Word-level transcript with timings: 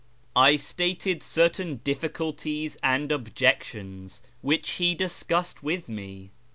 I 0.35 0.55
stated 0.55 1.21
certain 1.21 1.79
difficulties 1.83 2.75
and 2.81 3.11
objections, 3.11 4.23
which 4.41 4.67
he 4.81 4.95
discussed 4.95 5.61
with 5.61 5.89
me. 5.89 6.31